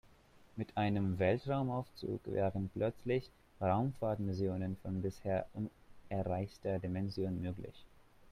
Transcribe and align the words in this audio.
Mit 0.55 0.75
einem 0.77 1.19
Weltraumaufzug 1.19 2.21
wären 2.25 2.71
plötzlich 2.73 3.29
Raumfahrtmissionen 3.61 4.75
von 4.81 4.99
bisher 5.03 5.45
unerreichter 6.09 6.79
Dimension 6.79 7.39
möglich. 7.39 7.75